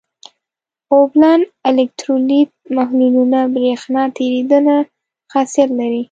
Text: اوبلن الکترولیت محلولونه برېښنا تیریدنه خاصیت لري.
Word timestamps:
اوبلن 0.93 1.41
الکترولیت 1.69 2.51
محلولونه 2.77 3.39
برېښنا 3.53 4.03
تیریدنه 4.17 4.75
خاصیت 5.31 5.69
لري. 5.79 5.99